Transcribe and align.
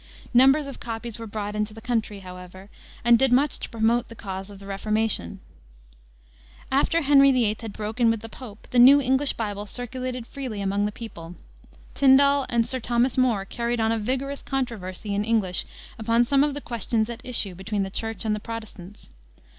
Numbers 0.33 0.65
of 0.65 0.79
copies 0.79 1.19
were 1.19 1.27
brought 1.27 1.55
into 1.55 1.75
the 1.75 1.79
country, 1.79 2.21
however, 2.21 2.71
and 3.05 3.19
did 3.19 3.31
much 3.31 3.59
to 3.59 3.69
promote 3.69 4.07
the 4.07 4.15
cause 4.15 4.49
of 4.49 4.57
the 4.57 4.65
Reformation. 4.65 5.39
After 6.71 7.03
Henry 7.03 7.31
VIII. 7.31 7.57
had 7.59 7.71
broken 7.71 8.09
with 8.09 8.21
the 8.21 8.27
Pope 8.27 8.67
the 8.71 8.79
new 8.79 8.99
English 8.99 9.33
Bible 9.33 9.67
circulated 9.67 10.25
freely 10.25 10.59
among 10.59 10.87
the 10.87 10.91
people. 10.91 11.35
Tyndal 11.93 12.47
and 12.49 12.67
Sir 12.67 12.79
Thomas 12.79 13.15
More 13.15 13.45
carried 13.45 13.79
on 13.79 13.91
a 13.91 13.99
vigorous 13.99 14.41
controversy 14.41 15.13
in 15.13 15.23
English 15.23 15.65
upon 15.99 16.25
some 16.25 16.43
of 16.43 16.55
the 16.55 16.61
questions 16.61 17.07
at 17.07 17.21
issue 17.23 17.53
between 17.53 17.83
the 17.83 17.91
Church 17.91 18.25
and 18.25 18.35
the 18.35 18.39
Protestants. 18.39 19.11